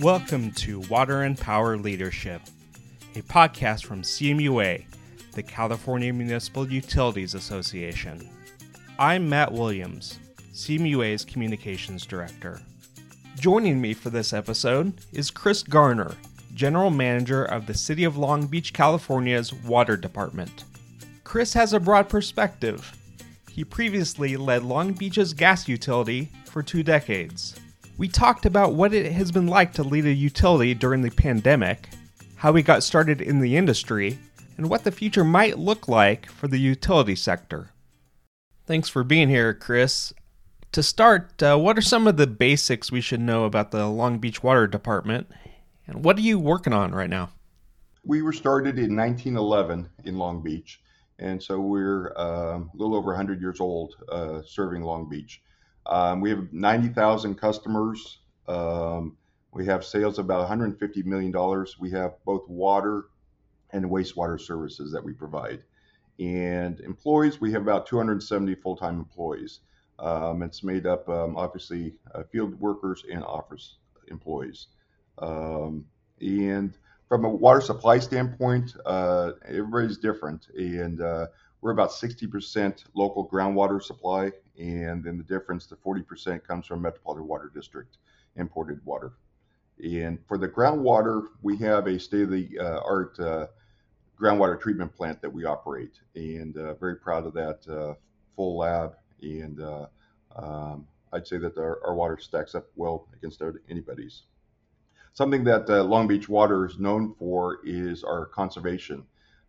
[0.00, 2.42] Welcome to Water and Power Leadership,
[3.14, 4.84] a podcast from CMUA,
[5.32, 8.28] the California Municipal Utilities Association.
[8.98, 10.20] I'm Matt Williams,
[10.52, 12.60] CMUA's Communications Director.
[13.38, 16.14] Joining me for this episode is Chris Garner,
[16.52, 20.64] General Manager of the City of Long Beach, California's Water Department.
[21.24, 22.92] Chris has a broad perspective.
[23.50, 27.58] He previously led Long Beach's gas utility for two decades.
[27.98, 31.88] We talked about what it has been like to lead a utility during the pandemic,
[32.36, 34.18] how we got started in the industry,
[34.58, 37.70] and what the future might look like for the utility sector.
[38.66, 40.12] Thanks for being here, Chris.
[40.72, 44.18] To start, uh, what are some of the basics we should know about the Long
[44.18, 45.28] Beach Water Department,
[45.86, 47.30] and what are you working on right now?
[48.04, 50.82] We were started in 1911 in Long Beach,
[51.18, 55.40] and so we're um, a little over 100 years old uh, serving Long Beach.
[55.88, 58.18] Um, we have 90,000 customers.
[58.48, 59.16] Um,
[59.52, 61.76] we have sales of about 150 million dollars.
[61.78, 63.06] We have both water
[63.70, 65.62] and wastewater services that we provide.
[66.18, 69.60] And employees, we have about 270 full-time employees.
[69.98, 73.76] Um, it's made up, um, obviously, uh, field workers and office
[74.08, 74.68] employees.
[75.18, 75.86] Um,
[76.20, 76.76] and
[77.08, 80.48] from a water supply standpoint, uh, everybody's different.
[80.56, 81.26] And uh,
[81.60, 87.26] we're about 60% local groundwater supply, and then the difference, the 40%, comes from Metropolitan
[87.26, 87.98] Water District
[88.36, 89.12] imported water.
[89.82, 93.46] And for the groundwater, we have a state of the art uh,
[94.18, 97.94] groundwater treatment plant that we operate, and uh, very proud of that uh,
[98.34, 98.94] full lab.
[99.22, 99.86] And uh,
[100.34, 104.22] um, I'd say that our, our, water stacks up well against anybody's.
[105.12, 109.04] Something that uh, Long Beach Water is known for is our conservation.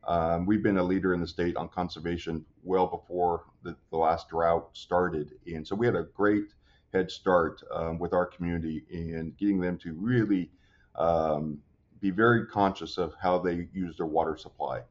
[0.08, 4.30] Um, we've been a leader in the state on conservation well before the, the, last
[4.30, 5.34] drought started.
[5.46, 6.54] And so we had a great
[6.94, 10.50] head start um, with our community in getting them to really
[10.96, 11.60] um,
[12.00, 14.82] be very conscious of how they use their water supply.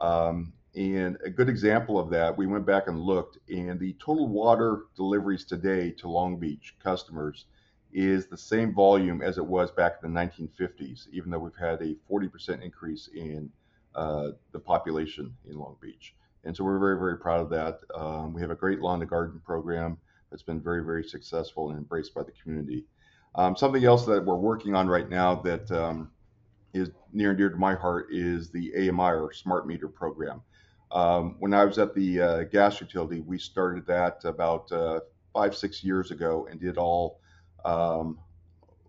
[0.00, 4.28] Um, and a good example of that, we went back and looked, and the total
[4.28, 7.46] water deliveries today to Long Beach customers
[7.92, 11.82] is the same volume as it was back in the 1950s, even though we've had
[11.82, 13.50] a 40% increase in
[13.94, 16.14] uh, the population in Long Beach.
[16.44, 17.80] And so we're very, very proud of that.
[17.94, 19.98] Um, we have a great lawn to garden program
[20.30, 22.86] that's been very, very successful and embraced by the community.
[23.34, 26.10] Um, something else that we're working on right now that um,
[26.72, 30.42] is near and dear to my heart is the AMI or Smart Meter program.
[30.92, 35.00] Um, when I was at the uh, gas utility, we started that about uh,
[35.32, 37.20] five, six years ago and did all
[37.64, 38.18] um,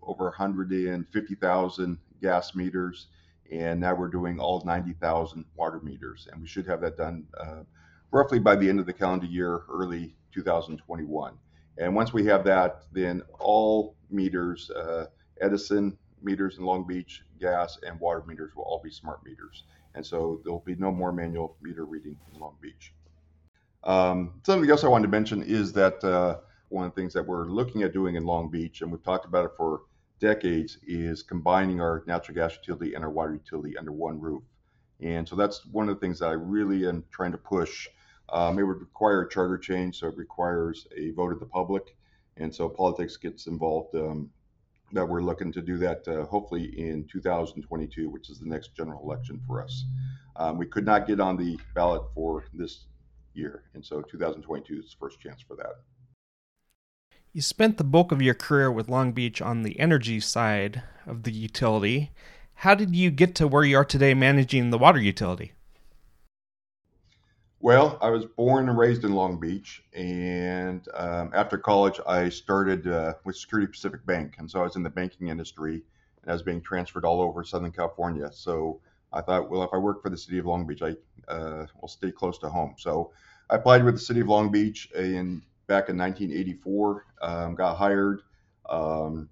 [0.02, 3.06] over 150,000 gas meters
[3.52, 7.62] and now we're doing all 90,000 water meters, and we should have that done uh,
[8.10, 11.34] roughly by the end of the calendar year, early 2021.
[11.78, 15.06] And once we have that, then all meters, uh,
[15.40, 19.64] Edison meters in Long Beach, gas and water meters will all be smart meters.
[19.94, 22.94] And so there'll be no more manual meter reading in Long Beach.
[23.84, 27.26] Um, something else I wanted to mention is that uh, one of the things that
[27.26, 29.82] we're looking at doing in Long Beach, and we've talked about it for
[30.22, 34.44] decades is combining our natural gas utility and our water utility under one roof.
[35.00, 37.88] And so that's one of the things that I really am trying to push.
[38.32, 41.96] Um, it would require a charter change, so it requires a vote of the public.
[42.36, 43.94] And so politics gets involved.
[43.96, 44.30] Um,
[44.92, 49.02] that we're looking to do that uh, hopefully in 2022, which is the next general
[49.02, 49.84] election for us.
[50.36, 52.84] Um, we could not get on the ballot for this
[53.32, 55.76] year, and so 2022 is the first chance for that.
[57.34, 61.22] You spent the bulk of your career with Long Beach on the energy side of
[61.22, 62.10] the utility.
[62.56, 65.52] How did you get to where you are today managing the water utility?
[67.58, 72.86] Well, I was born and raised in Long Beach, and um, after college, I started
[72.86, 75.82] uh, with Security Pacific Bank, and so I was in the banking industry,
[76.20, 78.28] and I was being transferred all over Southern California.
[78.30, 78.78] So
[79.10, 80.96] I thought, well, if I work for the city of Long Beach, I
[81.32, 82.74] uh, will stay close to home.
[82.76, 83.10] So
[83.48, 88.22] I applied with the city of Long Beach and back in 1984, um, got hired
[88.68, 89.28] um,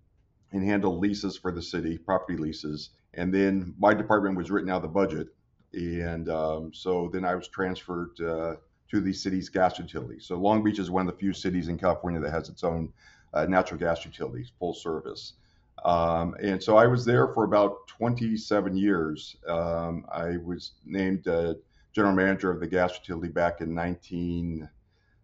[0.53, 2.91] and handled leases for the city, property leases.
[3.15, 5.29] And then my department was written out of the budget.
[5.73, 8.56] And um, so then I was transferred uh,
[8.91, 10.19] to the city's gas utility.
[10.19, 12.93] So Long Beach is one of the few cities in California that has its own
[13.32, 15.35] uh, natural gas utilities, full service.
[15.85, 19.37] Um, and so I was there for about 27 years.
[19.47, 21.55] Um, I was named uh,
[21.93, 24.69] general manager of the gas utility back in 19.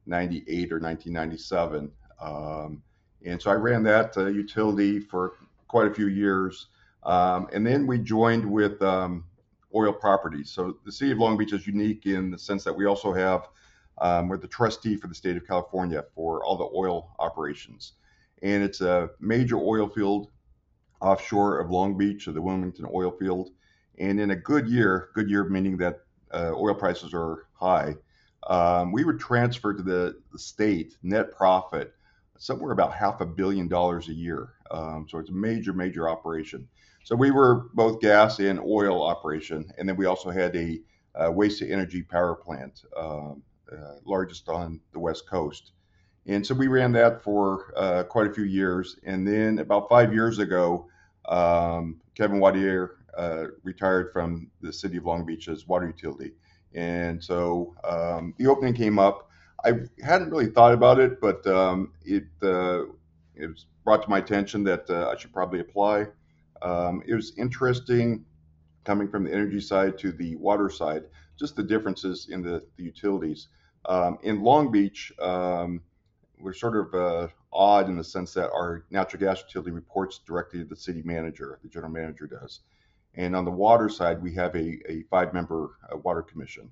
[0.06, 1.90] 98 or 1997.
[2.20, 2.82] Um,
[3.24, 5.34] and so I ran that uh, utility for
[5.68, 6.68] quite a few years.
[7.02, 9.24] Um, and then we joined with um,
[9.74, 10.50] oil properties.
[10.50, 13.48] So the city of Long Beach is unique in the sense that we also have,
[13.98, 17.92] um, we're the trustee for the state of California for all the oil operations.
[18.42, 20.30] And it's a major oil field
[21.00, 23.50] offshore of Long Beach, of the Wilmington oil field.
[23.98, 26.00] And in a good year, good year meaning that
[26.32, 27.94] uh, oil prices are high,
[28.46, 31.94] um, we would transfer to the, the, state net profit
[32.38, 34.50] somewhere about half a billion dollars a year.
[34.70, 36.68] Um, so it's a major, major operation.
[37.04, 40.80] So we were both gas and oil operation, and then we also had a,
[41.30, 45.72] waste to energy power plant, um, uh, largest on the west coast.
[46.26, 48.96] And so we ran that for uh, quite a few years.
[49.04, 50.88] And then about five years ago,
[51.26, 56.32] um, Kevin Wattier uh, retired from the city of Long Beach's water utility.
[56.76, 59.30] And so um, the opening came up.
[59.64, 59.72] I
[60.04, 62.84] hadn't really thought about it, but um, it, uh,
[63.34, 66.06] it was brought to my attention that uh, I should probably apply.
[66.62, 68.24] Um, it was interesting
[68.84, 71.04] coming from the energy side to the water side,
[71.38, 73.48] just the differences in the, the utilities.
[73.86, 75.80] Um, in Long Beach, um,
[76.38, 80.60] we're sort of uh, odd in the sense that our natural gas utility reports directly
[80.60, 82.60] to the city manager, the general manager does.
[83.16, 86.70] And on the water side, we have a, a five member uh, water commission.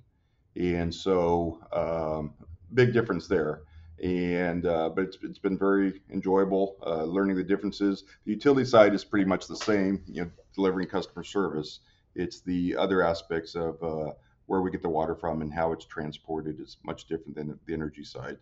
[0.56, 2.35] And so, um,
[2.75, 3.62] big difference there.
[4.02, 8.05] And uh, but it's, it's been very enjoyable uh, learning the differences.
[8.25, 11.81] The utility side is pretty much the same, you know, delivering customer service.
[12.14, 14.12] It's the other aspects of uh,
[14.46, 17.73] where we get the water from and how it's transported is much different than the
[17.73, 18.37] energy side.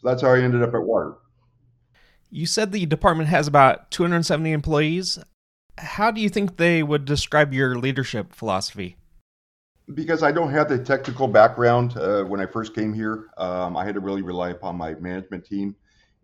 [0.00, 1.14] So that's how I ended up at water.
[2.30, 5.18] You said the department has about 270 employees.
[5.78, 8.96] How do you think they would describe your leadership philosophy?
[9.92, 13.84] Because I don't have the technical background uh, when I first came here, um, I
[13.84, 15.76] had to really rely upon my management team.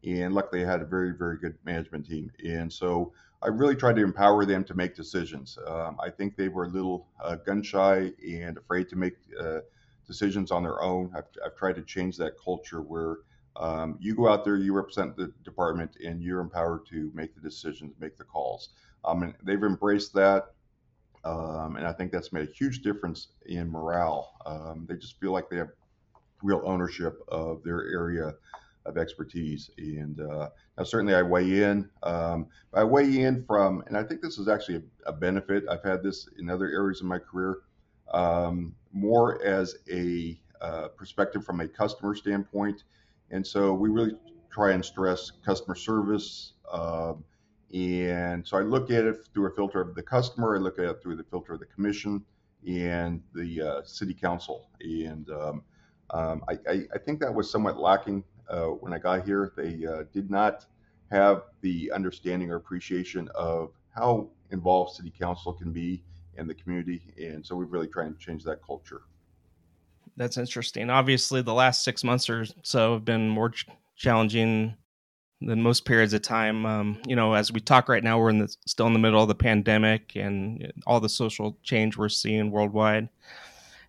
[0.05, 2.33] And luckily, I had a very, very good management team.
[2.45, 5.59] And so I really tried to empower them to make decisions.
[5.67, 9.59] Um, I think they were a little uh, gun shy and afraid to make uh,
[10.07, 11.13] decisions on their own.
[11.15, 13.19] I've, I've tried to change that culture where
[13.57, 17.41] um, you go out there, you represent the department, and you're empowered to make the
[17.41, 18.71] decisions, make the calls.
[19.05, 20.53] Um, and they've embraced that,
[21.25, 24.33] um, and I think that's made a huge difference in morale.
[24.47, 25.71] Um, they just feel like they have
[26.43, 28.35] real ownership of their area
[28.85, 29.71] of expertise.
[29.79, 31.89] And uh, now, certainly, I weigh in.
[32.03, 35.65] Um, I weigh in from, and I think this is actually a, a, benefit.
[35.71, 37.59] I've had this in other areas of my career,
[38.13, 42.83] um, more as a uh, perspective from a customer standpoint
[43.33, 44.13] and so we really
[44.51, 46.53] try and stress customer service.
[46.71, 47.25] Um,
[47.73, 50.85] and so I look at it through a filter of the customer, I look at
[50.85, 52.25] it through the filter of the commission
[52.67, 54.69] and the uh, city council.
[54.81, 55.63] And um,
[56.11, 59.53] um, I, I, I, think that was somewhat lacking uh, when I got here.
[59.57, 60.67] They uh, did not
[61.11, 66.05] have the understanding or appreciation of how involved city council can be
[66.37, 67.03] in the community.
[67.19, 69.03] And so we've really tried to change that culture
[70.17, 70.91] that's interesting.
[70.91, 73.67] Obviously, the last six months or so have been more ch-
[73.97, 74.75] challenging
[75.47, 76.67] than most periods of time.
[76.67, 79.23] Um, you know, as we talk right now, we're in the, still in the middle
[79.23, 83.09] of the pandemic and all the social change we're seeing worldwide.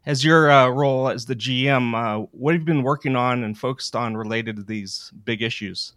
[0.05, 3.57] As your uh, role as the GM, uh, what have you been working on and
[3.57, 5.94] focused on related to these big issues?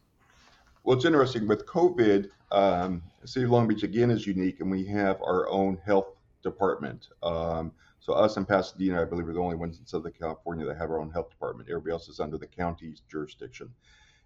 [0.85, 2.31] Well, it's interesting with COVID.
[2.53, 6.07] Um, City of Long Beach again is unique, and we have our own health
[6.45, 7.09] department.
[7.25, 10.77] Um, so us and Pasadena, I believe, are the only ones in Southern California that
[10.77, 11.69] have our own health department.
[11.69, 13.69] Everybody else is under the county's jurisdiction.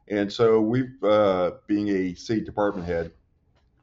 [0.08, 3.12] And so we've, uh, being a city department head,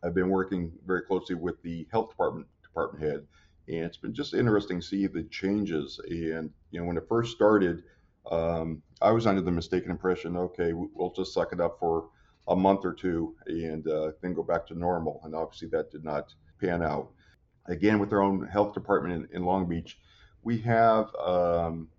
[0.04, 3.26] I've been working very closely with the health department department head,
[3.68, 6.00] and it's been just interesting to see the changes.
[6.10, 7.84] And you know, when it first started,
[8.30, 12.10] um, I was under the mistaken impression, okay, we'll just suck it up for
[12.48, 15.22] a month or two and uh, then go back to normal.
[15.24, 17.12] And obviously, that did not pan out
[17.68, 19.98] again with our own health department in, in Long Beach,
[20.44, 21.90] we have um,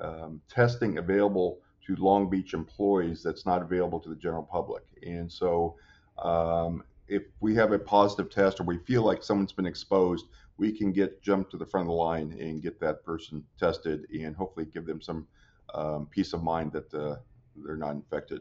[0.00, 4.84] um, testing available to Long Beach employees that's not available to the general public.
[5.06, 5.76] And so,
[6.18, 10.26] um, if we have a positive test or we feel like someone's been exposed,
[10.56, 14.06] we can get jumped to the front of the line and get that person tested
[14.10, 15.26] and hopefully give them some
[15.74, 17.16] um, peace of mind that uh,
[17.56, 18.40] they're not infected.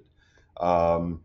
[0.57, 1.21] Um,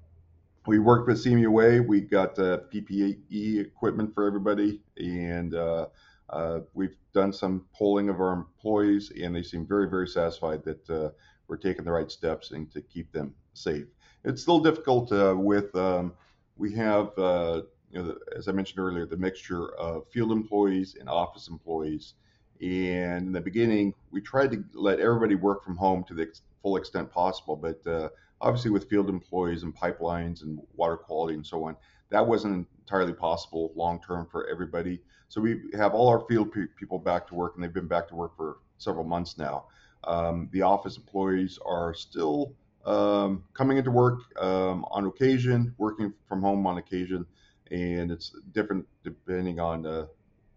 [0.66, 1.86] we worked with CMUA.
[1.86, 5.86] We got uh, PPE equipment for everybody, and uh,
[6.28, 10.90] uh, we've done some polling of our employees, and they seem very, very satisfied that
[10.90, 11.10] uh,
[11.50, 13.86] we're taking the right steps and to keep them safe.
[14.24, 15.74] It's still difficult uh, with.
[15.74, 16.14] Um,
[16.56, 21.08] we have, uh, you know, as I mentioned earlier, the mixture of field employees and
[21.08, 22.14] office employees.
[22.60, 26.28] And in the beginning, we tried to let everybody work from home to the
[26.62, 31.64] full extent possible, but obviously with field employees and pipelines and water quality and so
[31.64, 31.76] on,
[32.10, 35.00] that wasn't entirely possible long term for everybody.
[35.28, 38.08] So we have all our field pe- people back to work, and they've been back
[38.08, 39.66] to work for several months now.
[40.04, 42.54] Um, the office employees are still
[42.86, 47.26] um, coming into work um, on occasion, working from home on occasion,
[47.70, 50.06] and it's different depending on uh,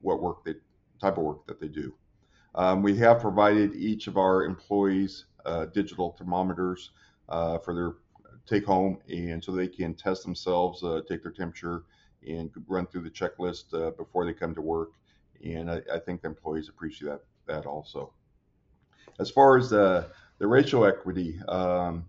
[0.01, 0.55] what work they
[1.01, 1.93] type of work that they do.
[2.55, 6.91] Um, we have provided each of our employees uh, digital thermometers
[7.29, 7.95] uh, for their
[8.45, 11.83] take home, and so they can test themselves, uh, take their temperature,
[12.27, 14.91] and run through the checklist uh, before they come to work.
[15.43, 18.13] And I, I, think the employees appreciate that that also.
[19.19, 22.05] As far as the the racial equity, um,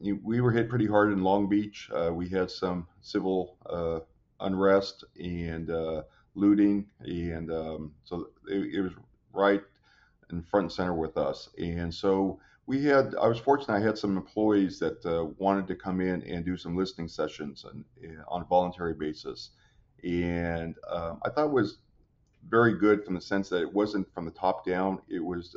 [0.00, 1.90] we were hit pretty hard in Long Beach.
[1.94, 4.00] Uh, we had some civil uh,
[4.40, 6.02] unrest and uh,
[6.34, 8.92] looting, and um, so it, it, was
[9.32, 9.62] right
[10.30, 11.48] in front and center with us.
[11.58, 15.74] And so we had, I was fortunate, I had some employees that uh, wanted to
[15.74, 17.84] come in and do some listening sessions on,
[18.28, 19.50] on a voluntary basis.
[20.04, 21.78] And um, I thought it was
[22.48, 25.56] very good from the sense that it wasn't from the top down, it was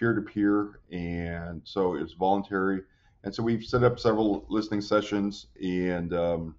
[0.00, 0.80] peer to peer.
[0.92, 2.82] And so it was voluntary
[3.24, 6.56] and so we've set up several listening sessions, and um,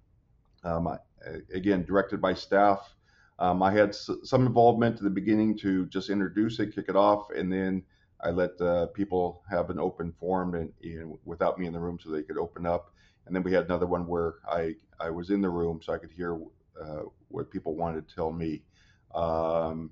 [0.64, 0.98] um,
[1.54, 2.94] again, directed by staff.
[3.38, 6.96] Um, I had s- some involvement at the beginning to just introduce it, kick it
[6.96, 7.84] off, and then
[8.20, 11.98] I let uh, people have an open forum and, and, without me in the room
[12.00, 12.92] so they could open up.
[13.26, 15.98] And then we had another one where I, I was in the room so I
[15.98, 16.38] could hear
[16.80, 18.62] uh, what people wanted to tell me.
[19.14, 19.90] Um,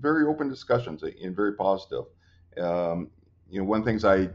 [0.00, 2.04] very open discussions and very positive.
[2.60, 3.10] Um,
[3.50, 4.28] you know, one of the things I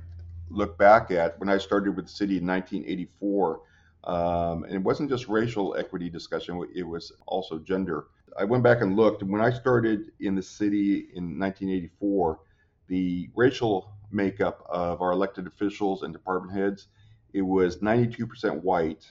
[0.51, 3.61] look back at when I started with the city in 1984.
[4.03, 8.05] Um, and it wasn't just racial equity discussion, it was also gender.
[8.37, 12.39] I went back and looked, and when I started in the city in 1984,
[12.87, 16.87] the racial makeup of our elected officials and department heads,
[17.33, 19.05] it was 92% white,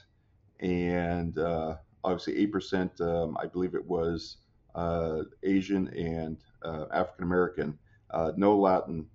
[0.59, 4.37] and uh, obviously 8%, um, I believe it was
[4.75, 7.79] uh, Asian and uh, African American,
[8.13, 9.05] uh, no Latin,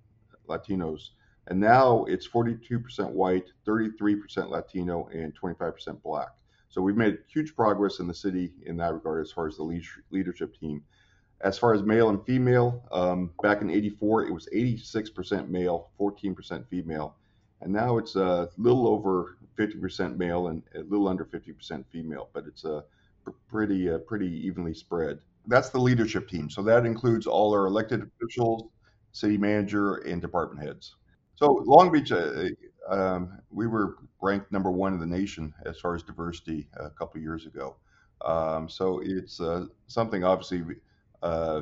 [0.47, 1.09] Latinos.
[1.47, 6.29] And now it's 42% white, 33% Latino, and 25% black.
[6.69, 9.81] So we've made huge progress in the city in that regard as far as the
[10.11, 10.83] leadership team.
[11.41, 16.67] As far as male and female, um, back in 84, it was 86% male, 14%
[16.67, 17.15] female.
[17.61, 22.45] And now it's a little over 50% male and a little under 50% female, but
[22.45, 22.83] it's a
[23.49, 25.19] pretty, uh, pretty evenly spread.
[25.47, 26.49] That's the leadership team.
[26.49, 28.69] So that includes all our elected officials,
[29.17, 30.95] city manager, and department heads.
[31.35, 32.45] So Long Beach, uh,
[32.89, 37.19] um, we were ranked number one in the nation as far as diversity a couple
[37.21, 37.75] years ago.
[38.23, 40.63] Um, so it's uh, something obviously
[41.21, 41.61] uh,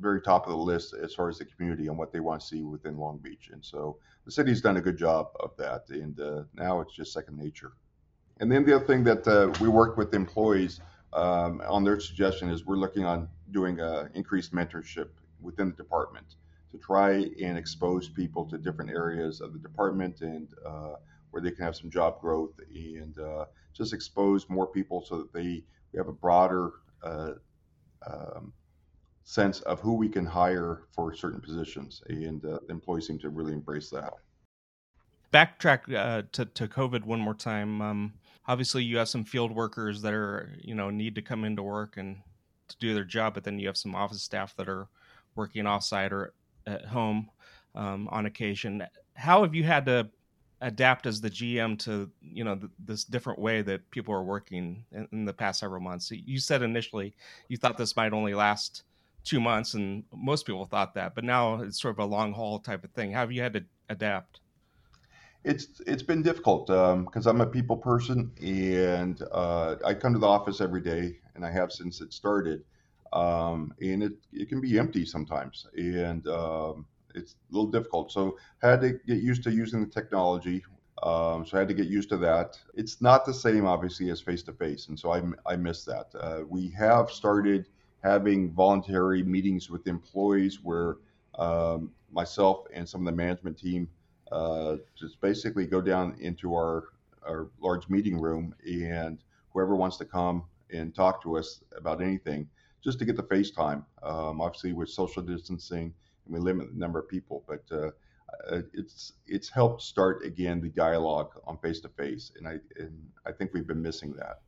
[0.00, 2.46] very top of the list as far as the community and what they want to
[2.46, 3.50] see within Long Beach.
[3.52, 7.12] And so the city's done a good job of that, and uh, now it's just
[7.12, 7.72] second nature.
[8.40, 10.80] And then the other thing that uh, we work with employees
[11.12, 15.08] um, on their suggestion is we're looking on doing uh, increased mentorship
[15.40, 16.36] within the department
[16.72, 20.94] to try and expose people to different areas of the department and uh,
[21.30, 25.32] where they can have some job growth and uh, just expose more people so that
[25.32, 26.72] they we have a broader
[27.02, 27.32] uh,
[28.06, 28.52] um,
[29.24, 32.02] sense of who we can hire for certain positions.
[32.08, 34.12] And uh, the employees seem to really embrace that.
[35.32, 37.80] Backtrack uh, to, to covid one more time.
[37.80, 38.12] Um,
[38.48, 41.96] obviously you have some field workers that are you know need to come into work
[41.96, 42.16] and
[42.66, 44.88] to do their job but then you have some office staff that are
[45.36, 46.32] working offsite or
[46.68, 47.30] at home
[47.74, 48.84] um, on occasion.
[49.14, 50.08] How have you had to
[50.60, 54.84] adapt as the GM to you know th- this different way that people are working
[54.92, 56.10] in, in, the past several months?
[56.10, 57.14] You said initially
[57.48, 58.82] you thought this might only last
[59.24, 62.58] two months, and most people thought that, but now it's sort of a long haul
[62.58, 63.12] type of thing.
[63.12, 64.40] How have you had to adapt?
[65.44, 70.18] It's it's been difficult because um, I'm a people person, and uh, I come to
[70.18, 72.64] the office every day, and I have since it started
[73.12, 78.12] um, and it, it can be empty sometimes and um, it's a little difficult.
[78.12, 80.62] So had to get used to using the technology
[81.02, 82.58] um, so i had to get used to that.
[82.74, 86.06] It's not the same obviously as face to face and so i, I miss that.
[86.18, 87.66] Uh, we have started
[88.02, 90.96] having voluntary meetings with employees where
[91.38, 93.88] um, myself and some of the management team
[94.32, 96.84] uh, just basically go down into our
[97.26, 99.18] our large meeting room and
[99.52, 102.48] whoever wants to come and talk to us about anything
[102.82, 103.84] just to get the FaceTime.
[104.02, 105.92] Um, obviously, with social distancing,
[106.24, 107.90] and we limit the number of people, but uh,
[108.50, 113.08] uh, it's it's helped start again the dialogue on face to face, and I and
[113.26, 114.40] I think we've been missing that.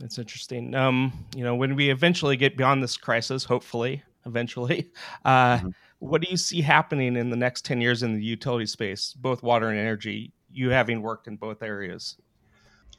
[0.00, 0.74] That's interesting.
[0.74, 4.90] Um, you know, when we eventually get beyond this crisis, hopefully, eventually,
[5.24, 5.68] uh, mm-hmm.
[5.98, 9.42] what do you see happening in the next ten years in the utility space, both
[9.42, 10.32] water and energy?
[10.50, 12.16] You having worked in both areas.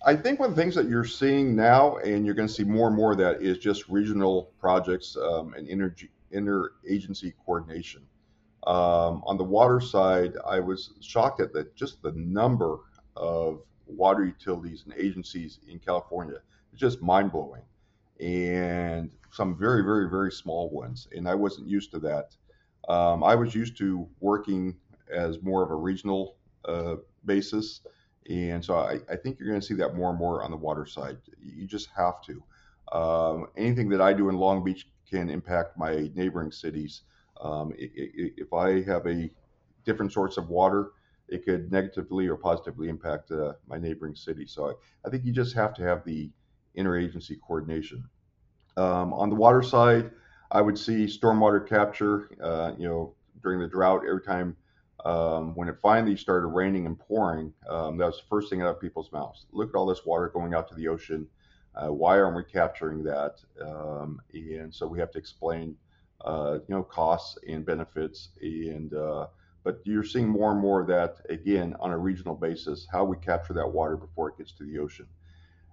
[0.06, 2.64] I think one of the things that you're seeing now, and you're going to see
[2.64, 8.04] more and more of that, is just regional projects um, and energy, interagency coordination.
[8.66, 12.78] Um, on the water side, I was shocked at that just the number
[13.18, 16.38] of water utilities and agencies in California.
[16.72, 17.64] It's just mind blowing,
[18.22, 21.08] and some very, very, very small ones.
[21.16, 22.36] And I wasn't used to that.
[22.88, 24.76] Um, I was used to working
[25.14, 27.82] as more of a regional uh, basis.
[28.30, 30.58] And so I, I think you're going to see that more and more on the
[30.58, 31.18] water side.
[31.42, 32.44] You just have to.
[32.96, 37.02] Um, anything that I do in Long Beach can impact my neighboring cities.
[37.42, 39.30] Um, if I have a
[39.84, 40.92] different source of water,
[41.28, 44.46] it could negatively or positively impact uh, my neighboring city.
[44.46, 44.74] So I,
[45.06, 46.30] I, think you just have to have the
[46.78, 48.04] interagency coordination.
[48.78, 50.12] Um, on the water side,
[50.52, 52.30] I would see stormwater capture.
[52.42, 54.56] Uh, you know, during the drought, every time
[55.06, 58.70] um, when it finally started raining and pouring, um, that was the first thing out
[58.70, 59.46] of people's mouths.
[59.52, 61.28] Look at all this water going out to the ocean.
[61.76, 63.36] Uh, why aren't we capturing that?
[63.62, 65.78] Um, and so we have to explain,
[66.26, 68.30] uh, you know, costs and benefits.
[68.42, 69.28] And uh,
[69.64, 73.18] but you're seeing more and more of that again on a regional basis, how we
[73.18, 75.06] capture that water before it gets to the ocean.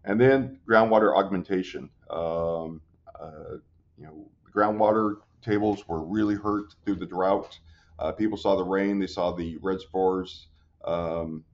[0.05, 1.91] And then groundwater augmentation.
[2.11, 2.81] Um,
[3.21, 3.57] uh,
[3.99, 7.59] you know, groundwater tables were really hurt through the drought.
[7.99, 10.49] Uh, people saw the rain, they saw the reservoirs
[10.85, 11.45] um,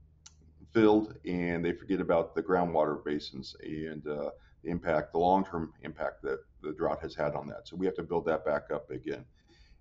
[0.73, 4.31] filled, and they forget about the groundwater basins and uh,
[4.63, 7.69] the impact, the long-term impact that the drought has had on that.
[7.69, 9.25] So we have to build that back up again.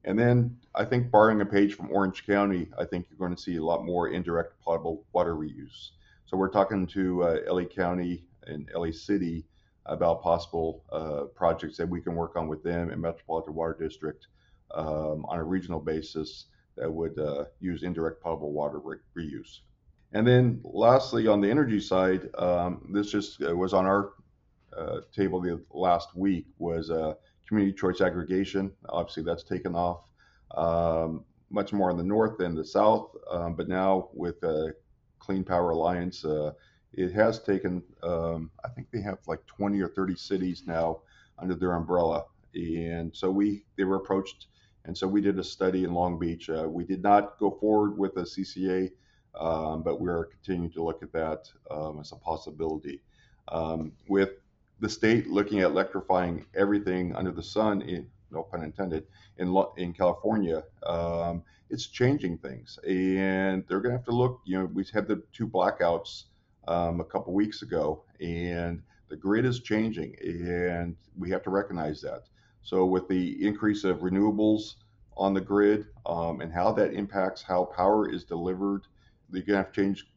[0.04, 3.42] And then I think borrowing a page from Orange County, I think you're going to
[3.42, 5.92] see a lot more indirect potable water reuse.
[6.26, 9.46] So we're talking to uh, LA County and LA City
[9.86, 14.28] about possible uh, projects that we can work on with them and Metropolitan Water District
[14.74, 16.46] um, on a regional basis
[16.78, 19.60] that would uh, use indirect potable water re- reuse.
[20.14, 24.14] And then lastly, on the energy side, um, this just uh, was on our
[24.76, 27.14] uh, table the last week was uh,
[27.48, 28.72] community choice aggregation.
[28.90, 30.06] Obviously, that's taken off
[30.56, 34.68] um, much more in the north than the south, um, but now with uh,
[35.20, 36.52] Clean Power Alliance, uh,
[36.94, 37.84] it has taken.
[38.04, 41.02] Um, I think they have like 20 or 30 cities now
[41.40, 44.48] under their umbrella, and so we they were approached,
[44.86, 46.50] and so we did a study in Long Beach.
[46.50, 48.92] Uh, we did not go forward with a CCA,
[49.40, 53.02] um, but we are continuing to look at that um, as a possibility.
[53.50, 54.30] Um, with
[54.80, 59.06] the state looking at electrifying everything under the sun, in, no pun intended,
[59.38, 64.42] in in California, um, it's changing things, and they're going to have to look.
[64.46, 66.24] You know, we had the two blackouts
[66.68, 72.02] um, a couple weeks ago, and the grid is changing, and we have to recognize
[72.02, 72.24] that.
[72.64, 74.76] So, with the increase of renewables
[75.18, 78.84] on the grid um, and how that impacts how power is delivered,
[79.32, 80.08] you're going to have to change.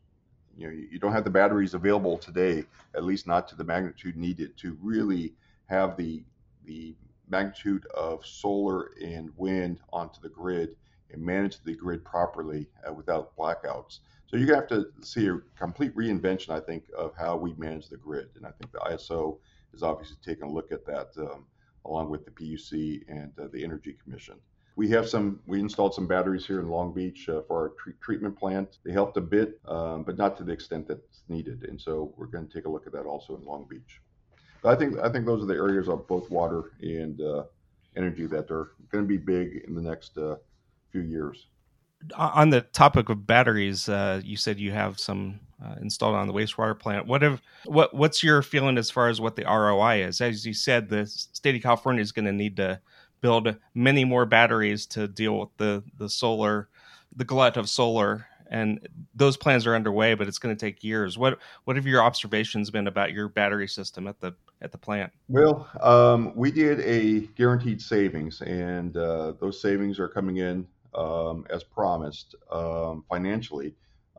[0.56, 4.16] You know, you don't have the batteries available today, at least not to the magnitude
[4.16, 5.34] needed to really
[5.66, 6.22] have the
[6.64, 6.94] the
[7.28, 10.76] magnitude of solar and wind onto the grid
[11.10, 14.00] and manage the grid properly uh, without blackouts.
[14.26, 17.88] So you're to have to see a complete reinvention, I think, of how we manage
[17.88, 18.28] the grid.
[18.36, 19.38] And I think the ISO
[19.72, 21.44] is obviously taking a look at that um,
[21.84, 24.36] along with the PUC and uh, the Energy Commission.
[24.76, 27.92] We have some, we installed some batteries here in Long Beach uh, for our tre-
[28.00, 28.78] treatment plant.
[28.84, 31.64] They helped a bit, um, but not to the extent that's needed.
[31.68, 34.00] And so we're going to take a look at that also in Long Beach.
[34.62, 37.44] But I think, I think those are the areas of both water and uh,
[37.96, 40.36] energy that are going to be big in the next uh,
[40.90, 41.46] few years
[42.16, 46.32] on the topic of batteries, uh, you said you have some uh, installed on the
[46.32, 47.06] wastewater plant.
[47.06, 50.20] What have what what's your feeling as far as what the ROI is?
[50.20, 52.80] As you said, the state of California is going to need to
[53.20, 56.68] build many more batteries to deal with the the solar,
[57.14, 61.16] the glut of solar, and those plans are underway, but it's going to take years.
[61.16, 65.12] What what have your observations been about your battery system at the at the plant?
[65.28, 71.46] Well, um, we did a guaranteed savings, and uh, those savings are coming in um,
[71.50, 73.74] as promised um, financially,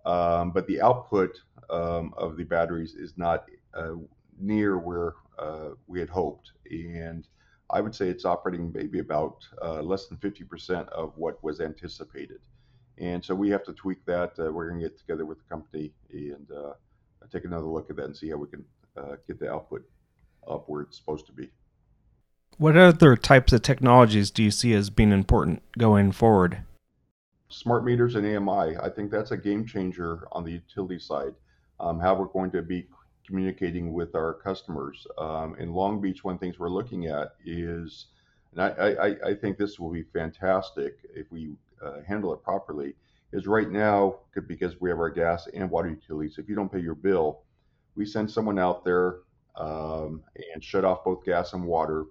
[0.06, 3.94] um, but the output um, of the batteries is not uh,
[4.40, 6.52] near where uh, we had hoped.
[6.70, 7.28] And
[7.70, 12.40] I would say it's operating maybe about uh, less than 50% of what was anticipated.
[12.98, 14.34] And so we have to tweak that.
[14.40, 16.74] Uh, we're going to get together with the company and uh,
[17.32, 18.64] take another look at that and see how we can
[18.96, 19.84] uh, get the output
[20.48, 21.50] up where it's supposed to be.
[22.58, 26.60] What other types of technologies do you see as being important going forward?
[27.50, 28.78] Smart meters and AMI.
[28.78, 31.34] I think that's a game changer on the utility side.
[31.82, 32.88] Um, how we're going to be
[33.28, 35.06] communicating with our customers.
[35.18, 38.06] Um, in Long Beach, one things we're looking at is,
[38.54, 42.96] and I, I, I think this will be fantastic if we uh, handle it properly,
[43.34, 46.80] is right now, because we have our gas and water utilities, if you don't pay
[46.80, 47.41] your bill,
[47.96, 49.18] we send someone out there
[49.58, 52.06] um, and shut off both gas and water.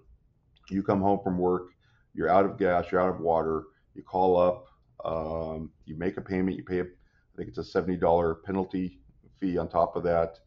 [0.69, 1.69] You come home from work,
[2.13, 3.65] you're out of gas, you're out of water.
[3.93, 4.67] You call up,
[5.05, 8.99] um, you make a payment, you pay, I think it's a $70 penalty
[9.39, 10.39] fee on top of that.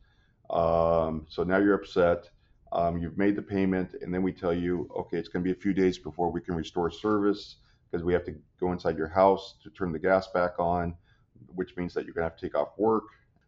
[0.50, 2.30] Um, so now you're upset.
[2.72, 5.56] Um, you've made the payment, and then we tell you, okay, it's going to be
[5.58, 7.56] a few days before we can restore service
[7.90, 10.94] because we have to go inside your house to turn the gas back on,
[11.54, 13.04] which means that you're going to have to take off work.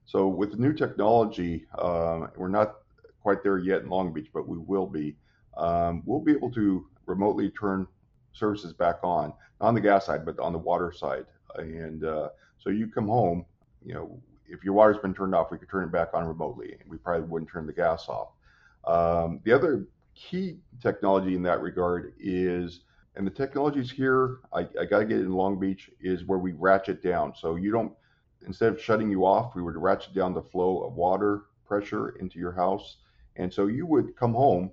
[0.06, 2.76] So with new technology, uh, we're not
[3.22, 5.16] quite there yet in Long Beach, but we will be.
[5.56, 7.86] Um, we'll be able to remotely turn
[8.32, 11.26] services back on, not on the gas side, but on the water side.
[11.56, 13.44] And uh, so you come home,
[13.84, 16.76] you know, if your water's been turned off, we could turn it back on remotely.
[16.88, 18.28] We probably wouldn't turn the gas off.
[18.84, 22.80] Um, the other key technology in that regard is,
[23.16, 26.52] and the technologies here, I, I got to get in Long Beach, is where we
[26.52, 27.34] ratchet down.
[27.36, 27.92] So you don't,
[28.46, 32.38] instead of shutting you off, we would ratchet down the flow of water pressure into
[32.38, 32.98] your house.
[33.36, 34.70] And so you would come home,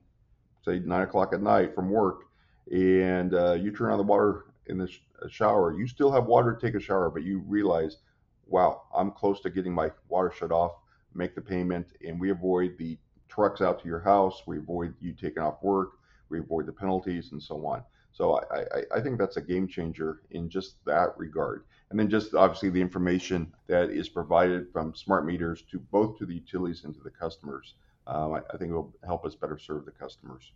[0.67, 2.25] say nine o'clock at night from work,
[2.71, 5.73] and uh, you turn on the water in the sh- shower.
[5.73, 7.97] You still have water to take a shower, but you realize,
[8.45, 10.73] wow, I'm close to getting my water shut off,
[11.13, 12.97] make the payment, and we avoid the
[13.29, 14.43] trucks out to your house.
[14.45, 15.91] We avoid you taking off work.
[16.29, 17.83] We avoid the penalties and so on.
[18.11, 21.65] So I, I, I, think that's a game changer in just that regard.
[21.89, 26.25] And then just obviously the information that is provided from smart meters to both to
[26.25, 27.75] the utilities and to the customers.
[28.07, 30.53] Um, I, I think it will help us better serve the customers.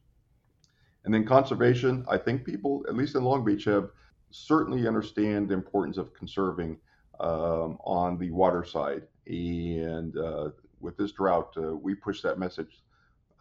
[1.03, 3.89] And then conservation, I think people, at least in Long Beach, have
[4.29, 6.77] certainly understand the importance of conserving
[7.19, 9.03] um, on the water side.
[9.27, 12.81] And uh, with this drought, uh, we push that message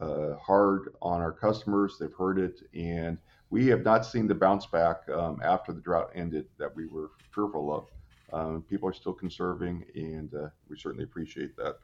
[0.01, 1.97] uh, hard on our customers.
[1.99, 3.19] They've heard it, and
[3.51, 7.11] we have not seen the bounce back um, after the drought ended that we were
[7.35, 7.87] fearful of.
[8.33, 11.77] Um, people are still conserving, and uh, we certainly appreciate that.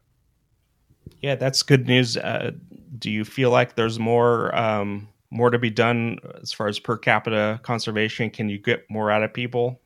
[1.20, 2.16] Yeah, that's good news.
[2.16, 2.52] Uh,
[2.98, 6.96] do you feel like there's more um, more to be done as far as per
[6.96, 8.30] capita conservation?
[8.30, 9.80] Can you get more out of people?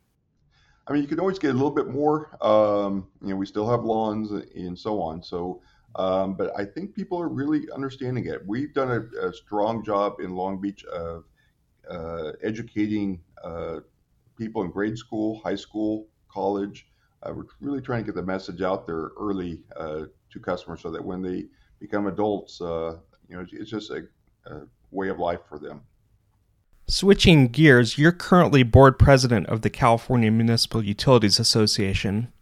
[0.86, 2.36] I mean, you can always get a little bit more.
[2.44, 5.22] Um, you know, we still have lawns and so on.
[5.22, 5.62] So,
[5.94, 8.44] um, but I think people are really understanding it.
[8.44, 11.24] We've done a, a strong job in Long Beach of
[11.88, 13.80] uh, educating uh,
[14.36, 16.88] people in grade school, high school, college.
[17.22, 20.90] Uh, we're really trying to get the message out there early uh, to customers so
[20.90, 21.46] that when they
[21.80, 22.96] become adults, uh,
[23.28, 24.06] you know, it's just a,
[24.46, 25.82] a way of life for them.
[26.88, 32.32] Switching gears, you're currently board president of the California Municipal Utilities Association.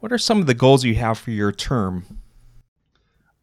[0.00, 2.20] What are some of the goals you have for your term?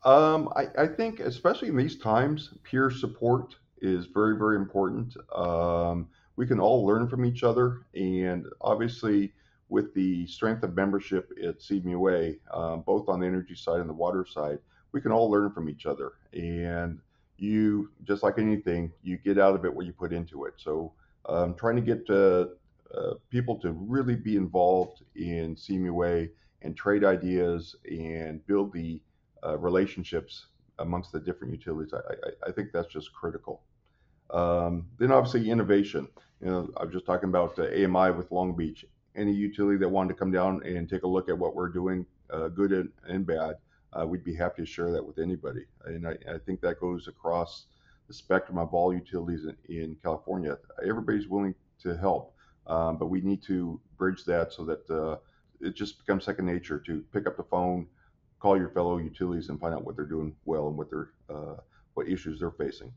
[0.04, 5.16] Um, I, I, think, especially in these times, peer support is very, very important.
[5.36, 9.34] Um, we can all learn from each other, and obviously,
[9.70, 13.94] with the strength of membership at CMUA, um, both on the energy side and the
[13.94, 14.60] water side,
[14.92, 16.14] we can all learn from each other.
[16.34, 17.00] And
[17.38, 20.54] you just like anything, you get out of it what you put into it.
[20.58, 20.94] So
[21.28, 22.48] um, trying to get uh,
[22.96, 26.30] uh, people to really be involved in CMUA
[26.62, 29.02] and trade ideas and build the
[29.44, 30.48] uh, relationships
[30.80, 31.94] amongst the different utilities.
[31.94, 33.62] I, I, I think that's just critical.
[34.30, 36.08] Um, then obviously innovation.
[36.42, 38.86] You know, I was just talking about AMI with Long Beach.
[39.16, 42.06] Any utility that wanted to come down and take a look at what we're doing,
[42.30, 43.56] uh, good and, and bad,
[43.94, 45.66] uh, we'd be happy to share that with anybody.
[45.86, 47.66] And I, I, think that goes across
[48.08, 50.58] the spectrum of all utilities in, in California.
[50.86, 52.34] Everybody's willing to help,
[52.68, 55.18] um, but we need to bridge that so that uh,
[55.62, 57.88] it just becomes second nature to pick up the phone,
[58.40, 61.56] call your fellow utilities, and find out what they're doing well and what they're uh,
[61.94, 62.92] what issues they're facing.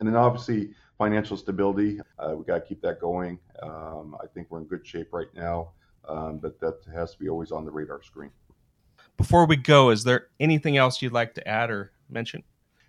[0.00, 2.00] And then obviously financial stability.
[2.18, 3.38] Uh, we got to keep that going.
[3.62, 5.70] Um, I think we're in good shape right now,
[6.08, 8.30] um, but that has to be always on the radar screen.
[9.16, 12.42] Before we go, is there anything else you'd like to add or mention?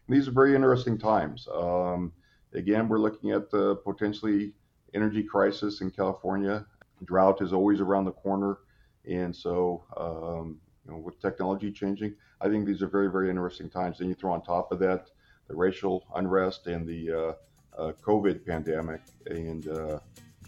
[0.09, 1.47] These are very interesting times.
[1.53, 2.13] Um,
[2.53, 4.53] again, we're looking at the potentially
[4.93, 6.65] energy crisis in California.
[7.03, 8.59] Drought is always around the corner,
[9.05, 13.69] and so um, you know, with technology changing, I think these are very, very interesting
[13.69, 13.99] times.
[13.99, 15.09] Then you throw on top of that
[15.47, 17.33] the racial unrest and the uh, uh,
[17.77, 19.99] COVID pandemic, and uh,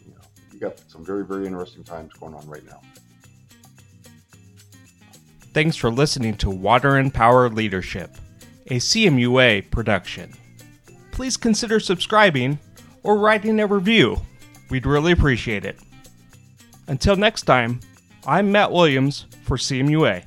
[0.03, 2.81] you know, you got some very, very interesting times going on right now.
[5.53, 8.11] Thanks for listening to Water and Power Leadership,
[8.67, 10.33] a CMUA production.
[11.11, 12.59] Please consider subscribing
[13.03, 14.17] or writing a review.
[14.69, 15.79] We'd really appreciate it.
[16.87, 17.79] Until next time,
[18.25, 20.23] I'm Matt Williams for CMUA.